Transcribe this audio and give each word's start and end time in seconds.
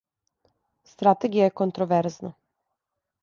Стратегија 0.91 1.45
је 1.49 1.53
контроверзна. 1.63 2.35